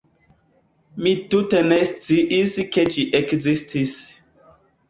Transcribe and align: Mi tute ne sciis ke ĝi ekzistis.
Mi 1.03 1.11
tute 1.33 1.61
ne 1.67 1.77
sciis 1.91 2.57
ke 2.73 2.87
ĝi 2.97 3.07
ekzistis. 3.23 3.95